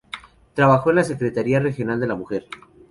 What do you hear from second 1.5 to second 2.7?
Regional de la Mujer.